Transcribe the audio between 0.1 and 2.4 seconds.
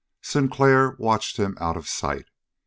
15 Sinclair watched him out of sight.